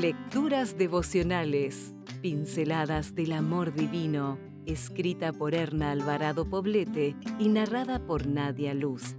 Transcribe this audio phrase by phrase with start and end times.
[0.00, 8.72] Lecturas devocionales, pinceladas del amor divino, escrita por Erna Alvarado Poblete y narrada por Nadia
[8.72, 9.14] Luz.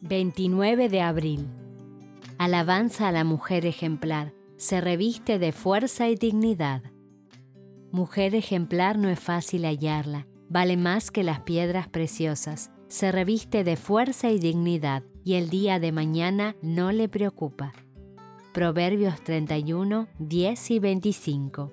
[0.00, 1.46] 29 de abril.
[2.38, 4.32] Alabanza a la mujer ejemplar.
[4.56, 6.84] Se reviste de fuerza y dignidad.
[7.92, 12.70] Mujer ejemplar no es fácil hallarla, vale más que las piedras preciosas.
[12.88, 17.72] Se reviste de fuerza y dignidad y el día de mañana no le preocupa.
[18.52, 21.72] Proverbios 31, 10 y 25.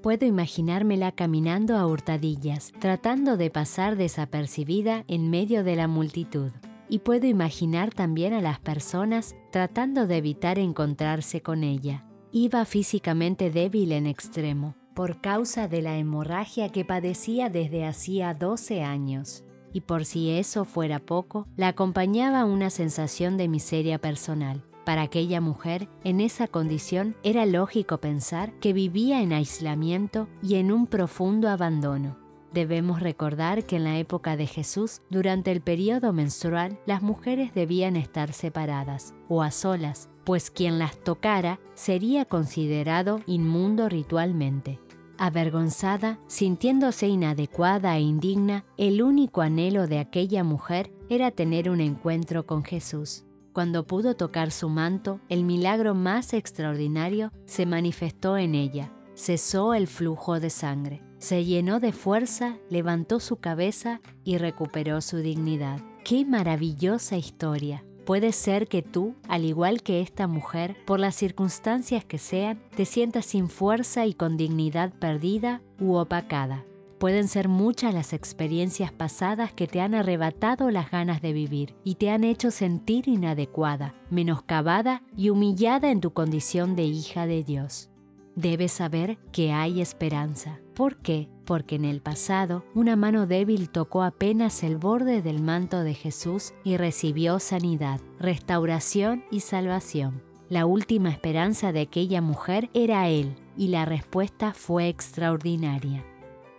[0.00, 6.52] Puedo imaginármela caminando a hurtadillas, tratando de pasar desapercibida en medio de la multitud.
[6.88, 12.06] Y puedo imaginar también a las personas tratando de evitar encontrarse con ella.
[12.30, 18.82] Iba físicamente débil en extremo, por causa de la hemorragia que padecía desde hacía 12
[18.82, 24.62] años y por si eso fuera poco, la acompañaba una sensación de miseria personal.
[24.84, 30.72] Para aquella mujer, en esa condición, era lógico pensar que vivía en aislamiento y en
[30.72, 32.16] un profundo abandono.
[32.52, 37.96] Debemos recordar que en la época de Jesús, durante el periodo menstrual, las mujeres debían
[37.96, 44.80] estar separadas o a solas, pues quien las tocara sería considerado inmundo ritualmente.
[45.18, 52.46] Avergonzada, sintiéndose inadecuada e indigna, el único anhelo de aquella mujer era tener un encuentro
[52.46, 53.24] con Jesús.
[53.52, 58.92] Cuando pudo tocar su manto, el milagro más extraordinario se manifestó en ella.
[59.14, 65.16] Cesó el flujo de sangre, se llenó de fuerza, levantó su cabeza y recuperó su
[65.16, 65.80] dignidad.
[66.04, 67.84] ¡Qué maravillosa historia!
[68.08, 72.86] Puede ser que tú, al igual que esta mujer, por las circunstancias que sean, te
[72.86, 76.64] sientas sin fuerza y con dignidad perdida u opacada.
[76.96, 81.96] Pueden ser muchas las experiencias pasadas que te han arrebatado las ganas de vivir y
[81.96, 87.90] te han hecho sentir inadecuada, menoscabada y humillada en tu condición de hija de Dios.
[88.36, 90.60] Debes saber que hay esperanza.
[90.74, 91.28] ¿Por qué?
[91.48, 96.52] Porque en el pasado una mano débil tocó apenas el borde del manto de Jesús
[96.62, 100.22] y recibió sanidad, restauración y salvación.
[100.50, 106.04] La última esperanza de aquella mujer era Él y la respuesta fue extraordinaria.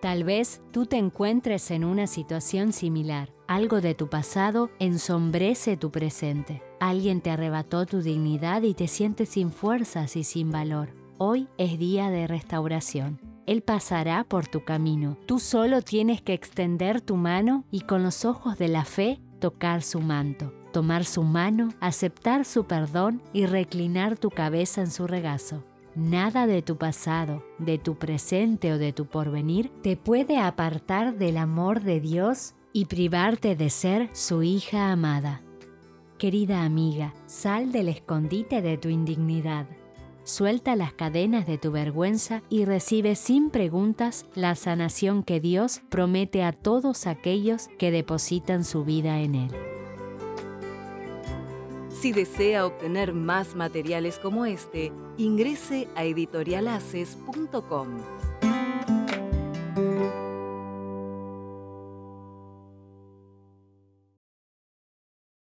[0.02, 3.30] Tal vez tú te encuentres en una situación similar.
[3.46, 6.64] Algo de tu pasado ensombrece tu presente.
[6.80, 10.90] Alguien te arrebató tu dignidad y te sientes sin fuerzas y sin valor.
[11.20, 13.29] Hoy es día de restauración.
[13.50, 15.18] Él pasará por tu camino.
[15.26, 19.82] Tú solo tienes que extender tu mano y con los ojos de la fe tocar
[19.82, 25.64] su manto, tomar su mano, aceptar su perdón y reclinar tu cabeza en su regazo.
[25.96, 31.36] Nada de tu pasado, de tu presente o de tu porvenir te puede apartar del
[31.38, 35.42] amor de Dios y privarte de ser su hija amada.
[36.20, 39.66] Querida amiga, sal del escondite de tu indignidad
[40.24, 46.44] Suelta las cadenas de tu vergüenza y recibe sin preguntas la sanación que Dios promete
[46.44, 49.52] a todos aquellos que depositan su vida en Él.
[52.00, 57.88] Si desea obtener más materiales como este, ingrese a editorialaces.com.